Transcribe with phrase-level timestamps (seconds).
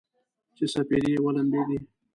[0.55, 1.77] چې سپېدې ولمبیدې